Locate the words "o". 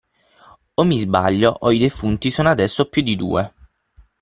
0.79-0.83, 1.65-1.67